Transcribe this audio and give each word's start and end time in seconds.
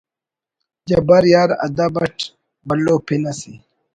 جبار 0.87 1.23
یار 1.33 1.49
ادب 1.65 1.93
اٹ 2.03 2.15
بھلو 2.67 2.95
پن 3.05 3.21
اسے 3.31 3.53